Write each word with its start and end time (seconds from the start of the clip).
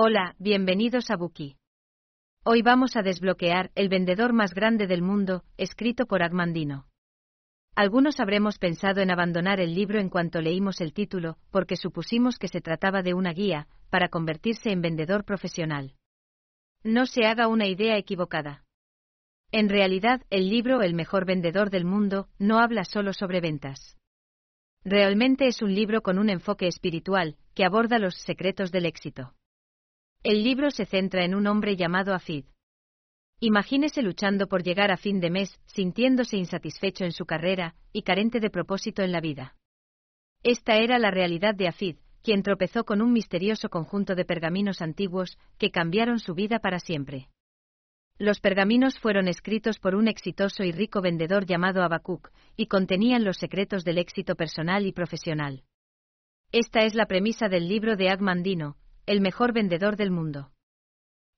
Hola, 0.00 0.36
bienvenidos 0.38 1.10
a 1.10 1.16
Buki. 1.16 1.56
Hoy 2.44 2.62
vamos 2.62 2.94
a 2.94 3.02
desbloquear 3.02 3.72
El 3.74 3.88
vendedor 3.88 4.32
más 4.32 4.54
grande 4.54 4.86
del 4.86 5.02
mundo, 5.02 5.42
escrito 5.56 6.06
por 6.06 6.22
Agmandino. 6.22 6.86
Algunos 7.74 8.20
habremos 8.20 8.58
pensado 8.58 9.00
en 9.00 9.10
abandonar 9.10 9.58
el 9.58 9.74
libro 9.74 9.98
en 9.98 10.08
cuanto 10.08 10.40
leímos 10.40 10.80
el 10.80 10.92
título, 10.92 11.36
porque 11.50 11.74
supusimos 11.74 12.38
que 12.38 12.46
se 12.46 12.60
trataba 12.60 13.02
de 13.02 13.12
una 13.12 13.32
guía, 13.32 13.66
para 13.90 14.08
convertirse 14.08 14.70
en 14.70 14.82
vendedor 14.82 15.24
profesional. 15.24 15.96
No 16.84 17.04
se 17.04 17.26
haga 17.26 17.48
una 17.48 17.66
idea 17.66 17.98
equivocada. 17.98 18.62
En 19.50 19.68
realidad, 19.68 20.22
el 20.30 20.48
libro 20.48 20.82
El 20.82 20.94
mejor 20.94 21.26
vendedor 21.26 21.70
del 21.70 21.84
mundo 21.84 22.28
no 22.38 22.60
habla 22.60 22.84
solo 22.84 23.12
sobre 23.12 23.40
ventas. 23.40 23.98
Realmente 24.84 25.48
es 25.48 25.60
un 25.60 25.74
libro 25.74 26.02
con 26.02 26.20
un 26.20 26.30
enfoque 26.30 26.68
espiritual, 26.68 27.36
que 27.56 27.64
aborda 27.64 27.98
los 27.98 28.14
secretos 28.14 28.70
del 28.70 28.86
éxito. 28.86 29.34
El 30.24 30.42
libro 30.42 30.72
se 30.72 30.84
centra 30.84 31.24
en 31.24 31.34
un 31.34 31.46
hombre 31.46 31.76
llamado 31.76 32.12
Afid. 32.12 32.44
Imagínese 33.38 34.02
luchando 34.02 34.48
por 34.48 34.64
llegar 34.64 34.90
a 34.90 34.96
fin 34.96 35.20
de 35.20 35.30
mes, 35.30 35.60
sintiéndose 35.66 36.36
insatisfecho 36.36 37.04
en 37.04 37.12
su 37.12 37.24
carrera 37.24 37.76
y 37.92 38.02
carente 38.02 38.40
de 38.40 38.50
propósito 38.50 39.02
en 39.02 39.12
la 39.12 39.20
vida. 39.20 39.54
Esta 40.42 40.76
era 40.76 40.98
la 40.98 41.12
realidad 41.12 41.54
de 41.54 41.68
Afid, 41.68 41.98
quien 42.24 42.42
tropezó 42.42 42.84
con 42.84 43.00
un 43.00 43.12
misterioso 43.12 43.68
conjunto 43.68 44.16
de 44.16 44.24
pergaminos 44.24 44.82
antiguos 44.82 45.38
que 45.56 45.70
cambiaron 45.70 46.18
su 46.18 46.34
vida 46.34 46.58
para 46.58 46.80
siempre. 46.80 47.28
Los 48.18 48.40
pergaminos 48.40 48.98
fueron 48.98 49.28
escritos 49.28 49.78
por 49.78 49.94
un 49.94 50.08
exitoso 50.08 50.64
y 50.64 50.72
rico 50.72 51.00
vendedor 51.00 51.46
llamado 51.46 51.84
Abacuc, 51.84 52.32
y 52.56 52.66
contenían 52.66 53.22
los 53.22 53.36
secretos 53.36 53.84
del 53.84 53.98
éxito 53.98 54.34
personal 54.34 54.84
y 54.84 54.90
profesional. 54.90 55.62
Esta 56.50 56.82
es 56.82 56.96
la 56.96 57.06
premisa 57.06 57.48
del 57.48 57.68
libro 57.68 57.94
de 57.94 58.10
Agmandino, 58.10 58.76
el 59.08 59.22
mejor 59.22 59.54
vendedor 59.54 59.96
del 59.96 60.10
mundo. 60.10 60.50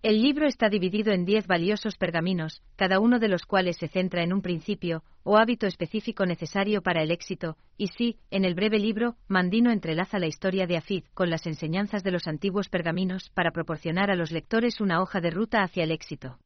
El 0.02 0.20
libro 0.20 0.48
está 0.48 0.68
dividido 0.68 1.12
en 1.12 1.24
diez 1.24 1.46
valiosos 1.46 1.96
pergaminos, 1.96 2.62
cada 2.74 2.98
uno 2.98 3.20
de 3.20 3.28
los 3.28 3.46
cuales 3.46 3.76
se 3.76 3.86
centra 3.86 4.24
en 4.24 4.32
un 4.32 4.42
principio 4.42 5.04
o 5.22 5.36
hábito 5.36 5.68
específico 5.68 6.26
necesario 6.26 6.82
para 6.82 7.04
el 7.04 7.12
éxito, 7.12 7.56
y 7.76 7.86
sí, 7.88 8.18
en 8.32 8.44
el 8.44 8.56
breve 8.56 8.80
libro, 8.80 9.14
Mandino 9.28 9.70
entrelaza 9.70 10.18
la 10.18 10.26
historia 10.26 10.66
de 10.66 10.78
Afid 10.78 11.04
con 11.14 11.30
las 11.30 11.46
enseñanzas 11.46 12.02
de 12.02 12.10
los 12.10 12.26
antiguos 12.26 12.68
pergaminos 12.68 13.30
para 13.34 13.52
proporcionar 13.52 14.10
a 14.10 14.16
los 14.16 14.32
lectores 14.32 14.80
una 14.80 15.00
hoja 15.00 15.20
de 15.20 15.30
ruta 15.30 15.62
hacia 15.62 15.84
el 15.84 15.92
éxito. 15.92 16.40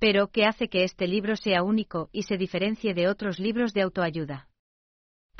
Pero, 0.00 0.32
¿qué 0.32 0.46
hace 0.46 0.68
que 0.68 0.82
este 0.82 1.06
libro 1.06 1.36
sea 1.36 1.62
único 1.62 2.08
y 2.10 2.24
se 2.24 2.36
diferencie 2.36 2.94
de 2.94 3.06
otros 3.06 3.38
libros 3.38 3.74
de 3.74 3.82
autoayuda? 3.82 4.48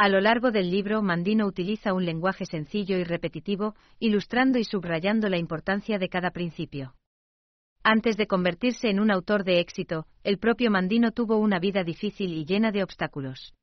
A 0.02 0.08
lo 0.08 0.20
largo 0.20 0.50
del 0.50 0.68
libro, 0.68 1.00
Mandino 1.00 1.46
utiliza 1.46 1.94
un 1.94 2.04
lenguaje 2.04 2.44
sencillo 2.44 2.98
y 2.98 3.04
repetitivo, 3.04 3.76
ilustrando 4.00 4.58
y 4.58 4.64
subrayando 4.64 5.28
la 5.28 5.38
importancia 5.38 5.96
de 5.96 6.08
cada 6.08 6.32
principio. 6.32 6.96
Antes 7.84 8.16
de 8.16 8.26
convertirse 8.26 8.90
en 8.90 8.98
un 8.98 9.12
autor 9.12 9.44
de 9.44 9.60
éxito, 9.60 10.06
el 10.24 10.38
propio 10.38 10.72
Mandino 10.72 11.12
tuvo 11.12 11.36
una 11.36 11.60
vida 11.60 11.84
difícil 11.84 12.32
y 12.32 12.44
llena 12.44 12.72
de 12.72 12.82
obstáculos. 12.82 13.54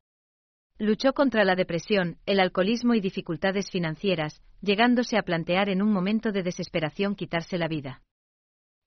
Luchó 0.77 1.11
contra 1.11 1.43
la 1.43 1.55
depresión, 1.55 2.19
el 2.25 2.39
alcoholismo 2.39 2.93
y 2.93 3.01
dificultades 3.01 3.69
financieras, 3.69 4.41
llegándose 4.61 5.17
a 5.17 5.23
plantear 5.23 5.67
en 5.67 5.81
un 5.81 5.91
momento 5.91 6.31
de 6.31 6.43
desesperación 6.43 7.15
quitarse 7.15 7.57
la 7.57 7.67
vida. 7.67 8.01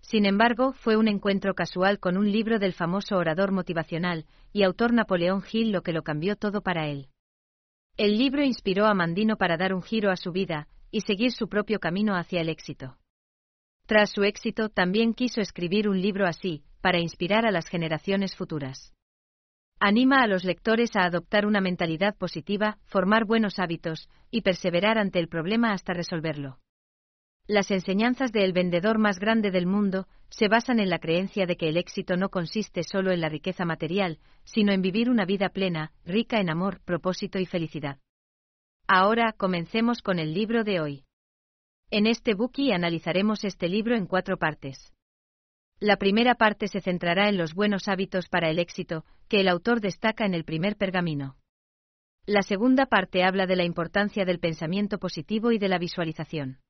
Sin 0.00 0.25
embargo, 0.25 0.72
fue 0.72 0.97
un 0.97 1.06
encuentro 1.06 1.53
casual 1.53 1.98
con 1.98 2.16
un 2.16 2.33
libro 2.33 2.59
del 2.59 2.72
famoso 2.72 3.19
orador 3.19 3.53
motivacional 3.53 4.25
y 4.55 4.62
autor 4.62 4.94
Napoleón 4.94 5.42
Hill 5.53 5.70
lo 5.70 5.83
que 5.83 5.92
lo 5.92 6.03
cambió 6.03 6.34
todo 6.37 6.62
para 6.62 6.89
él. 6.89 7.09
El 7.98 8.16
libro 8.16 8.42
inspiró 8.42 8.86
a 8.86 8.94
Mandino 8.94 9.36
para 9.36 9.58
dar 9.58 9.74
un 9.74 9.82
giro 9.82 10.10
a 10.10 10.16
su 10.16 10.32
vida 10.32 10.66
y 10.90 11.02
seguir 11.02 11.30
su 11.30 11.48
propio 11.48 11.78
camino 11.78 12.16
hacia 12.16 12.40
el 12.40 12.48
éxito. 12.48 12.96
Tras 13.86 14.10
su 14.10 14.22
éxito, 14.22 14.70
también 14.70 15.12
quiso 15.12 15.42
escribir 15.42 15.88
un 15.88 16.00
libro 16.00 16.26
así, 16.26 16.64
para 16.80 17.00
inspirar 17.00 17.44
a 17.44 17.50
las 17.50 17.68
generaciones 17.68 18.34
futuras. 18.34 18.94
Anima 19.78 20.22
a 20.22 20.26
los 20.26 20.44
lectores 20.44 20.96
a 20.96 21.04
adoptar 21.04 21.44
una 21.44 21.60
mentalidad 21.60 22.16
positiva, 22.16 22.78
formar 22.86 23.26
buenos 23.26 23.58
hábitos 23.58 24.08
y 24.31 24.41
perseverar 24.41 24.97
ante 24.97 25.19
el 25.19 25.28
problema 25.28 25.72
hasta 25.72 25.92
resolverlo. 25.92 26.62
Las 27.48 27.72
enseñanzas 27.72 28.30
de 28.30 28.44
El 28.44 28.53
vendedor 28.53 28.98
más 28.98 29.19
grande 29.19 29.50
del 29.50 29.66
mundo 29.66 30.06
se 30.30 30.47
basan 30.47 30.78
en 30.78 30.88
la 30.88 31.00
creencia 31.00 31.44
de 31.44 31.56
que 31.56 31.69
el 31.69 31.76
éxito 31.76 32.16
no 32.16 32.28
consiste 32.28 32.84
solo 32.84 33.10
en 33.10 33.20
la 33.20 33.28
riqueza 33.28 33.64
material, 33.64 34.20
sino 34.44 34.72
en 34.72 34.80
vivir 34.80 35.10
una 35.10 35.25
vida 35.25 35.48
plena, 35.48 35.92
rica 36.04 36.41
en 36.41 36.50
amor, 36.50 36.81
propósito 36.84 37.41
y 37.41 37.47
felicidad. 37.47 37.98
Ahora 38.86 39.32
comencemos 39.32 40.02
con 40.02 40.20
el 40.20 40.34
libro 40.34 40.62
de 40.62 40.81
hoy. 40.81 41.04
En 41.91 42.06
este 42.06 42.34
Buki 42.34 42.72
analizaremos 42.72 43.44
este 43.44 43.69
libro 43.69 43.97
en 43.97 44.06
cuatro 44.06 44.36
partes. 44.36 44.92
La 45.81 45.97
primera 45.97 46.36
parte 46.36 46.69
se 46.69 46.81
centrará 46.81 47.28
en 47.28 47.36
los 47.36 47.54
buenos 47.54 47.88
hábitos 47.88 48.28
para 48.28 48.50
el 48.50 48.60
éxito, 48.60 49.04
que 49.28 49.41
el 49.41 49.48
autor 49.48 49.81
destaca 49.81 50.25
en 50.25 50.34
el 50.34 50.44
primer 50.44 50.76
pergamino. 50.76 51.36
La 52.25 52.42
segunda 52.42 52.86
parte 52.86 53.25
habla 53.25 53.47
de 53.47 53.56
la 53.56 53.64
importancia 53.64 54.25
del 54.25 54.38
pensamiento 54.38 54.98
positivo 54.98 55.50
y 55.50 55.58
de 55.58 55.69
la 55.69 55.78
visualización. 55.78 56.60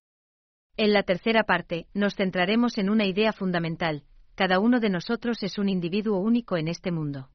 En 0.77 0.93
la 0.93 1.03
tercera 1.03 1.45
parte, 1.45 1.87
nos 1.93 2.15
centraremos 2.15 2.79
en 2.79 2.89
una 2.89 3.05
idea 3.05 3.33
fundamental, 3.33 4.05
cada 4.35 4.59
uno 4.59 4.81
de 4.81 4.89
nosotros 4.89 5.43
es 5.43 5.59
un 5.59 5.69
individuo 5.69 6.19
único 6.19 6.57
en 6.57 6.69
este 6.69 6.91
mundo. 6.91 7.29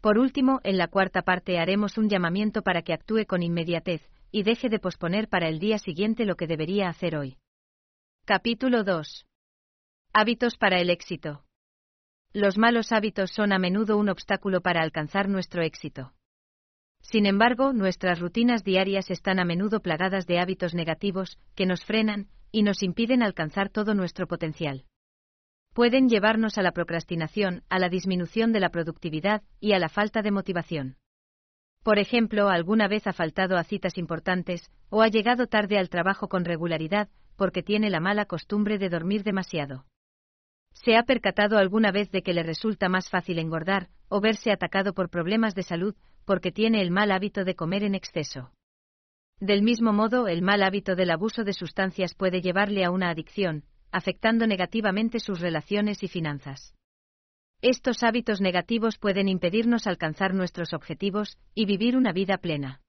Por 0.00 0.18
último, 0.18 0.60
en 0.62 0.78
la 0.78 0.88
cuarta 0.88 1.22
parte 1.22 1.58
haremos 1.58 1.98
un 1.98 2.08
llamamiento 2.08 2.62
para 2.62 2.82
que 2.82 2.92
actúe 2.92 3.26
con 3.26 3.42
inmediatez, 3.42 4.08
y 4.30 4.44
deje 4.44 4.68
de 4.68 4.78
posponer 4.78 5.28
para 5.28 5.48
el 5.48 5.58
día 5.58 5.78
siguiente 5.78 6.24
lo 6.24 6.36
que 6.36 6.46
debería 6.46 6.88
hacer 6.88 7.16
hoy. 7.16 7.38
Capítulo 8.24 8.84
2. 8.84 9.26
Hábitos 10.12 10.56
para 10.56 10.80
el 10.80 10.90
éxito. 10.90 11.44
Los 12.32 12.56
malos 12.56 12.92
hábitos 12.92 13.30
son 13.30 13.52
a 13.52 13.58
menudo 13.58 13.96
un 13.96 14.08
obstáculo 14.08 14.60
para 14.60 14.82
alcanzar 14.82 15.28
nuestro 15.28 15.62
éxito. 15.62 16.12
Sin 17.00 17.26
embargo, 17.26 17.72
nuestras 17.72 18.18
rutinas 18.20 18.64
diarias 18.64 19.10
están 19.10 19.38
a 19.38 19.44
menudo 19.44 19.80
plagadas 19.80 20.26
de 20.26 20.38
hábitos 20.38 20.74
negativos 20.74 21.38
que 21.54 21.66
nos 21.66 21.84
frenan 21.84 22.28
y 22.54 22.62
nos 22.62 22.84
impiden 22.84 23.24
alcanzar 23.24 23.68
todo 23.68 23.94
nuestro 23.94 24.28
potencial. 24.28 24.84
Pueden 25.72 26.08
llevarnos 26.08 26.56
a 26.56 26.62
la 26.62 26.70
procrastinación, 26.70 27.64
a 27.68 27.80
la 27.80 27.88
disminución 27.88 28.52
de 28.52 28.60
la 28.60 28.68
productividad 28.68 29.42
y 29.58 29.72
a 29.72 29.80
la 29.80 29.88
falta 29.88 30.22
de 30.22 30.30
motivación. 30.30 30.96
Por 31.82 31.98
ejemplo, 31.98 32.48
alguna 32.48 32.86
vez 32.86 33.08
ha 33.08 33.12
faltado 33.12 33.56
a 33.56 33.64
citas 33.64 33.98
importantes 33.98 34.70
o 34.88 35.02
ha 35.02 35.08
llegado 35.08 35.48
tarde 35.48 35.78
al 35.78 35.88
trabajo 35.88 36.28
con 36.28 36.44
regularidad 36.44 37.08
porque 37.34 37.64
tiene 37.64 37.90
la 37.90 37.98
mala 37.98 38.26
costumbre 38.26 38.78
de 38.78 38.88
dormir 38.88 39.24
demasiado. 39.24 39.84
¿Se 40.74 40.96
ha 40.96 41.02
percatado 41.02 41.58
alguna 41.58 41.90
vez 41.90 42.12
de 42.12 42.22
que 42.22 42.34
le 42.34 42.44
resulta 42.44 42.88
más 42.88 43.10
fácil 43.10 43.40
engordar 43.40 43.88
o 44.08 44.20
verse 44.20 44.52
atacado 44.52 44.94
por 44.94 45.10
problemas 45.10 45.56
de 45.56 45.64
salud 45.64 45.96
porque 46.24 46.52
tiene 46.52 46.82
el 46.82 46.92
mal 46.92 47.10
hábito 47.10 47.44
de 47.44 47.56
comer 47.56 47.82
en 47.82 47.96
exceso? 47.96 48.52
Del 49.40 49.62
mismo 49.62 49.92
modo, 49.92 50.28
el 50.28 50.42
mal 50.42 50.62
hábito 50.62 50.94
del 50.94 51.10
abuso 51.10 51.44
de 51.44 51.52
sustancias 51.52 52.14
puede 52.14 52.40
llevarle 52.40 52.84
a 52.84 52.90
una 52.90 53.10
adicción, 53.10 53.64
afectando 53.90 54.46
negativamente 54.46 55.18
sus 55.20 55.40
relaciones 55.40 56.02
y 56.02 56.08
finanzas. 56.08 56.74
Estos 57.60 58.02
hábitos 58.02 58.40
negativos 58.40 58.98
pueden 58.98 59.28
impedirnos 59.28 59.86
alcanzar 59.86 60.34
nuestros 60.34 60.72
objetivos 60.72 61.38
y 61.54 61.64
vivir 61.64 61.96
una 61.96 62.12
vida 62.12 62.38
plena. 62.38 62.80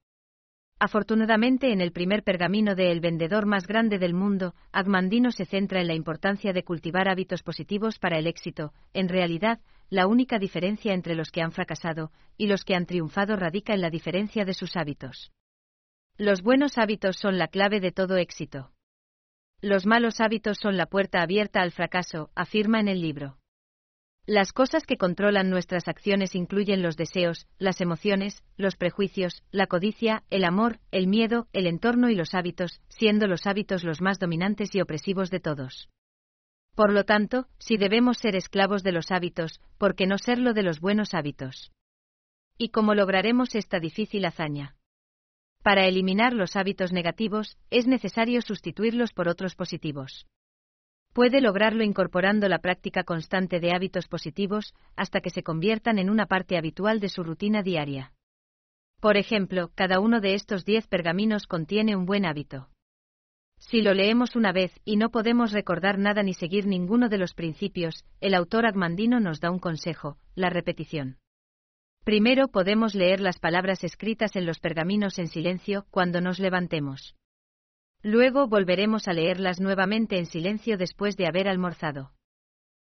Afortunadamente, 0.78 1.72
en 1.72 1.80
el 1.80 1.90
primer 1.90 2.22
pergamino 2.22 2.74
de 2.74 2.92
El 2.92 3.00
vendedor 3.00 3.46
más 3.46 3.66
grande 3.66 3.98
del 3.98 4.12
mundo, 4.12 4.54
Agmandino 4.72 5.32
se 5.32 5.46
centra 5.46 5.80
en 5.80 5.86
la 5.86 5.94
importancia 5.94 6.52
de 6.52 6.64
cultivar 6.64 7.08
hábitos 7.08 7.42
positivos 7.42 7.98
para 7.98 8.18
el 8.18 8.26
éxito. 8.26 8.74
En 8.92 9.08
realidad, 9.08 9.60
la 9.88 10.06
única 10.06 10.38
diferencia 10.38 10.92
entre 10.92 11.14
los 11.14 11.30
que 11.30 11.40
han 11.40 11.52
fracasado 11.52 12.12
y 12.36 12.46
los 12.46 12.64
que 12.64 12.74
han 12.74 12.84
triunfado 12.84 13.36
radica 13.36 13.72
en 13.72 13.80
la 13.80 13.88
diferencia 13.88 14.44
de 14.44 14.52
sus 14.52 14.76
hábitos. 14.76 15.32
Los 16.18 16.40
buenos 16.40 16.78
hábitos 16.78 17.16
son 17.16 17.36
la 17.36 17.48
clave 17.48 17.78
de 17.78 17.92
todo 17.92 18.16
éxito. 18.16 18.72
Los 19.60 19.84
malos 19.84 20.18
hábitos 20.18 20.56
son 20.56 20.78
la 20.78 20.86
puerta 20.86 21.20
abierta 21.20 21.60
al 21.60 21.72
fracaso, 21.72 22.30
afirma 22.34 22.80
en 22.80 22.88
el 22.88 23.02
libro. 23.02 23.36
Las 24.24 24.54
cosas 24.54 24.86
que 24.86 24.96
controlan 24.96 25.50
nuestras 25.50 25.88
acciones 25.88 26.34
incluyen 26.34 26.82
los 26.82 26.96
deseos, 26.96 27.46
las 27.58 27.82
emociones, 27.82 28.42
los 28.56 28.76
prejuicios, 28.76 29.42
la 29.50 29.66
codicia, 29.66 30.24
el 30.30 30.44
amor, 30.44 30.80
el 30.90 31.06
miedo, 31.06 31.48
el 31.52 31.66
entorno 31.66 32.08
y 32.08 32.14
los 32.14 32.34
hábitos, 32.34 32.80
siendo 32.88 33.26
los 33.26 33.46
hábitos 33.46 33.84
los 33.84 34.00
más 34.00 34.18
dominantes 34.18 34.74
y 34.74 34.80
opresivos 34.80 35.30
de 35.30 35.40
todos. 35.40 35.90
Por 36.74 36.94
lo 36.94 37.04
tanto, 37.04 37.46
si 37.58 37.76
debemos 37.76 38.16
ser 38.16 38.36
esclavos 38.36 38.82
de 38.82 38.92
los 38.92 39.10
hábitos, 39.10 39.60
¿por 39.76 39.94
qué 39.94 40.06
no 40.06 40.16
serlo 40.16 40.54
de 40.54 40.62
los 40.62 40.80
buenos 40.80 41.12
hábitos? 41.12 41.72
¿Y 42.56 42.70
cómo 42.70 42.94
lograremos 42.94 43.54
esta 43.54 43.80
difícil 43.80 44.24
hazaña? 44.24 44.75
Para 45.66 45.88
eliminar 45.88 46.32
los 46.32 46.54
hábitos 46.54 46.92
negativos, 46.92 47.58
es 47.70 47.88
necesario 47.88 48.40
sustituirlos 48.40 49.12
por 49.12 49.26
otros 49.26 49.56
positivos. 49.56 50.28
Puede 51.12 51.40
lograrlo 51.40 51.82
incorporando 51.82 52.48
la 52.48 52.60
práctica 52.60 53.02
constante 53.02 53.58
de 53.58 53.72
hábitos 53.72 54.06
positivos 54.06 54.74
hasta 54.94 55.20
que 55.20 55.30
se 55.30 55.42
conviertan 55.42 55.98
en 55.98 56.08
una 56.08 56.26
parte 56.26 56.56
habitual 56.56 57.00
de 57.00 57.08
su 57.08 57.24
rutina 57.24 57.64
diaria. 57.64 58.12
Por 59.00 59.16
ejemplo, 59.16 59.72
cada 59.74 59.98
uno 59.98 60.20
de 60.20 60.34
estos 60.34 60.64
diez 60.64 60.86
pergaminos 60.86 61.48
contiene 61.48 61.96
un 61.96 62.06
buen 62.06 62.26
hábito. 62.26 62.68
Si 63.58 63.82
lo 63.82 63.92
leemos 63.92 64.36
una 64.36 64.52
vez 64.52 64.70
y 64.84 64.98
no 64.98 65.10
podemos 65.10 65.50
recordar 65.50 65.98
nada 65.98 66.22
ni 66.22 66.34
seguir 66.34 66.68
ninguno 66.68 67.08
de 67.08 67.18
los 67.18 67.34
principios, 67.34 68.04
el 68.20 68.34
autor 68.34 68.66
agmandino 68.66 69.18
nos 69.18 69.40
da 69.40 69.50
un 69.50 69.58
consejo, 69.58 70.16
la 70.36 70.48
repetición. 70.48 71.18
Primero 72.06 72.46
podemos 72.46 72.94
leer 72.94 73.18
las 73.18 73.40
palabras 73.40 73.82
escritas 73.82 74.36
en 74.36 74.46
los 74.46 74.60
pergaminos 74.60 75.18
en 75.18 75.26
silencio 75.26 75.86
cuando 75.90 76.20
nos 76.20 76.38
levantemos. 76.38 77.16
Luego 78.00 78.46
volveremos 78.46 79.08
a 79.08 79.12
leerlas 79.12 79.58
nuevamente 79.58 80.16
en 80.16 80.26
silencio 80.26 80.78
después 80.78 81.16
de 81.16 81.26
haber 81.26 81.48
almorzado. 81.48 82.12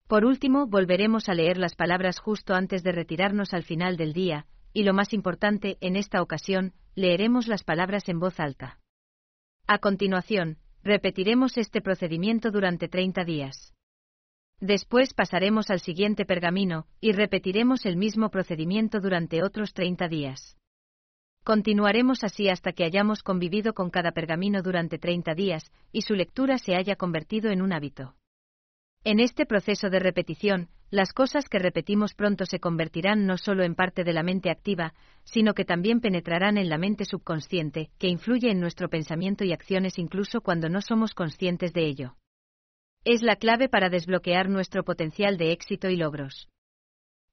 Por 0.09 0.25
último, 0.25 0.67
volveremos 0.67 1.29
a 1.29 1.35
leer 1.35 1.59
las 1.59 1.75
palabras 1.75 2.21
justo 2.21 2.55
antes 2.55 2.83
de 2.83 2.93
retirarnos 2.93 3.53
al 3.53 3.65
final 3.65 3.99
del 3.99 4.15
día, 4.15 4.47
y 4.73 4.85
lo 4.85 4.95
más 4.95 5.13
importante, 5.13 5.77
en 5.83 5.97
esta 5.97 6.23
ocasión, 6.23 6.73
leeremos 6.95 7.49
las 7.49 7.65
palabras 7.65 8.09
en 8.09 8.19
voz 8.19 8.41
alta. 8.41 8.81
A 9.67 9.77
continuación, 9.77 10.57
repetiremos 10.83 11.59
este 11.59 11.83
procedimiento 11.83 12.51
durante 12.51 12.89
30 12.89 13.25
días. 13.25 13.75
Después 14.63 15.13
pasaremos 15.13 15.71
al 15.71 15.81
siguiente 15.81 16.25
pergamino, 16.25 16.87
y 17.01 17.11
repetiremos 17.11 17.85
el 17.85 17.97
mismo 17.97 18.31
procedimiento 18.31 19.01
durante 19.01 19.43
otros 19.43 19.75
30 19.75 20.07
días. 20.07 20.57
Continuaremos 21.43 22.23
así 22.23 22.49
hasta 22.49 22.71
que 22.71 22.85
hayamos 22.85 23.25
convivido 23.25 23.75
con 23.75 23.91
cada 23.91 24.13
pergamino 24.13 24.63
durante 24.63 24.99
30 24.99 25.35
días, 25.35 25.73
y 25.91 26.03
su 26.03 26.15
lectura 26.15 26.59
se 26.59 26.77
haya 26.77 26.95
convertido 26.95 27.51
en 27.51 27.61
un 27.61 27.73
hábito. 27.73 28.15
En 29.03 29.19
este 29.19 29.47
proceso 29.47 29.91
de 29.91 29.99
repetición, 29.99 30.69
las 30.91 31.13
cosas 31.13 31.49
que 31.49 31.59
repetimos 31.59 32.15
pronto 32.15 32.47
se 32.47 32.61
convertirán 32.61 33.27
no 33.27 33.39
solo 33.39 33.65
en 33.65 33.75
parte 33.75 34.05
de 34.05 34.13
la 34.13 34.23
mente 34.23 34.49
activa, 34.49 34.95
sino 35.25 35.55
que 35.55 35.65
también 35.65 36.01
penetrarán 36.01 36.57
en 36.57 36.69
la 36.69 36.79
mente 36.79 37.05
subconsciente, 37.05 37.91
que 37.99 38.07
influye 38.07 38.53
en 38.53 38.61
nuestro 38.61 38.89
pensamiento 38.89 39.43
y 39.43 39.53
acciones 39.53 39.99
incluso 39.99 40.41
cuando 40.41 40.69
no 40.69 40.81
somos 40.83 41.15
conscientes 41.15 41.73
de 41.73 41.85
ello. 41.85 42.17
Es 43.05 43.21
la 43.21 43.35
clave 43.35 43.69
para 43.69 43.89
desbloquear 43.89 44.49
nuestro 44.49 44.85
potencial 44.85 45.37
de 45.37 45.51
éxito 45.51 45.91
y 45.91 45.97
logros. 45.97 46.49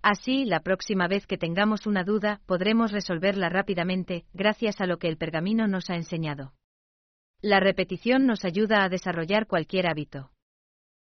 Así, 0.01 0.43
la 0.45 0.61
próxima 0.61 1.07
vez 1.07 1.27
que 1.27 1.37
tengamos 1.37 1.85
una 1.85 2.03
duda, 2.03 2.41
podremos 2.47 2.91
resolverla 2.91 3.49
rápidamente, 3.49 4.25
gracias 4.33 4.81
a 4.81 4.87
lo 4.87 4.97
que 4.97 5.07
el 5.07 5.17
pergamino 5.17 5.67
nos 5.67 5.91
ha 5.91 5.95
enseñado. 5.95 6.53
La 7.41 7.59
repetición 7.59 8.25
nos 8.25 8.45
ayuda 8.45 8.83
a 8.83 8.89
desarrollar 8.89 9.45
cualquier 9.45 9.87
hábito. 9.87 10.31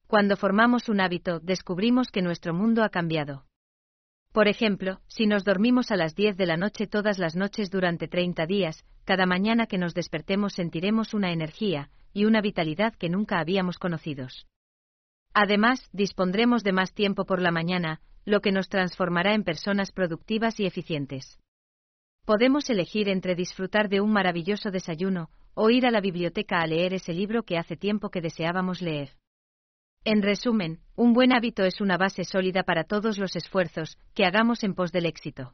Cuando 0.06 0.36
formamos 0.38 0.88
un 0.88 1.00
hábito, 1.02 1.38
descubrimos 1.40 2.10
que 2.10 2.22
nuestro 2.22 2.54
mundo 2.54 2.82
ha 2.82 2.88
cambiado. 2.88 3.44
Por 4.32 4.48
ejemplo, 4.48 5.02
si 5.06 5.26
nos 5.26 5.44
dormimos 5.44 5.90
a 5.90 5.96
las 5.96 6.14
10 6.14 6.38
de 6.38 6.46
la 6.46 6.56
noche 6.56 6.86
todas 6.86 7.18
las 7.18 7.36
noches 7.36 7.70
durante 7.70 8.08
30 8.08 8.46
días, 8.46 8.86
cada 9.04 9.26
mañana 9.26 9.66
que 9.66 9.76
nos 9.76 9.92
despertemos 9.92 10.54
sentiremos 10.54 11.12
una 11.12 11.30
energía 11.30 11.90
y 12.16 12.24
una 12.24 12.40
vitalidad 12.40 12.94
que 12.94 13.10
nunca 13.10 13.40
habíamos 13.40 13.76
conocidos. 13.76 14.46
Además, 15.34 15.86
dispondremos 15.92 16.64
de 16.64 16.72
más 16.72 16.94
tiempo 16.94 17.26
por 17.26 17.42
la 17.42 17.50
mañana, 17.50 18.00
lo 18.24 18.40
que 18.40 18.52
nos 18.52 18.70
transformará 18.70 19.34
en 19.34 19.44
personas 19.44 19.92
productivas 19.92 20.58
y 20.58 20.64
eficientes. 20.64 21.38
Podemos 22.24 22.70
elegir 22.70 23.10
entre 23.10 23.34
disfrutar 23.34 23.90
de 23.90 24.00
un 24.00 24.14
maravilloso 24.14 24.70
desayuno 24.70 25.28
o 25.52 25.68
ir 25.68 25.84
a 25.84 25.90
la 25.90 26.00
biblioteca 26.00 26.60
a 26.60 26.66
leer 26.66 26.94
ese 26.94 27.12
libro 27.12 27.42
que 27.42 27.58
hace 27.58 27.76
tiempo 27.76 28.08
que 28.08 28.22
deseábamos 28.22 28.80
leer. 28.80 29.10
En 30.02 30.22
resumen, 30.22 30.80
un 30.94 31.12
buen 31.12 31.34
hábito 31.34 31.64
es 31.64 31.82
una 31.82 31.98
base 31.98 32.24
sólida 32.24 32.62
para 32.62 32.84
todos 32.84 33.18
los 33.18 33.36
esfuerzos 33.36 33.98
que 34.14 34.24
hagamos 34.24 34.64
en 34.64 34.74
pos 34.74 34.90
del 34.90 35.04
éxito. 35.04 35.52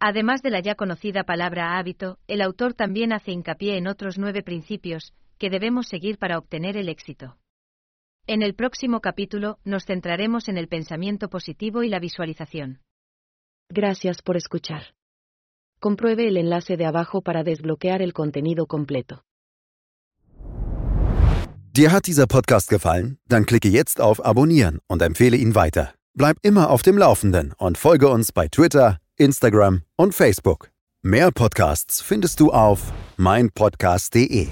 Además 0.00 0.42
de 0.42 0.50
la 0.50 0.60
ya 0.60 0.74
conocida 0.74 1.24
palabra 1.24 1.78
hábito, 1.78 2.18
el 2.28 2.42
autor 2.42 2.74
también 2.74 3.14
hace 3.14 3.32
hincapié 3.32 3.78
en 3.78 3.86
otros 3.86 4.18
nueve 4.18 4.42
principios 4.42 5.14
que 5.42 5.50
debemos 5.50 5.88
seguir 5.88 6.18
para 6.18 6.38
obtener 6.38 6.76
el 6.76 6.88
éxito. 6.88 7.36
En 8.28 8.42
el 8.42 8.54
próximo 8.54 9.00
capítulo 9.00 9.58
nos 9.64 9.84
centraremos 9.84 10.48
en 10.48 10.56
el 10.56 10.68
pensamiento 10.68 11.28
positivo 11.28 11.82
y 11.82 11.88
la 11.88 11.98
visualización. 11.98 12.78
Gracias 13.68 14.22
por 14.22 14.36
escuchar. 14.36 14.94
Compruebe 15.80 16.28
el 16.28 16.36
enlace 16.36 16.76
de 16.76 16.86
abajo 16.86 17.22
para 17.22 17.42
desbloquear 17.42 18.02
el 18.02 18.12
contenido 18.12 18.66
completo. 18.66 19.24
Dir 21.72 21.90
hat 21.90 22.06
dieser 22.06 22.28
Podcast 22.28 22.68
gefallen? 22.70 23.18
Dann 23.26 23.44
klicke 23.44 23.68
jetzt 23.68 24.00
auf 24.00 24.24
Abonnieren 24.24 24.78
und 24.86 25.02
empfehle 25.02 25.36
ihn 25.36 25.56
weiter. 25.56 25.94
Bleib 26.14 26.36
immer 26.42 26.70
auf 26.70 26.82
dem 26.82 26.96
Laufenden 26.96 27.52
und 27.58 27.78
folge 27.78 28.08
uns 28.08 28.30
bei 28.30 28.46
Twitter, 28.46 28.98
Instagram 29.16 29.82
und 29.96 30.14
Facebook. 30.14 30.70
Mehr 31.02 31.32
Podcasts 31.32 32.00
findest 32.00 32.38
du 32.38 32.52
auf 32.52 32.92
meinpodcast.de. 33.16 34.50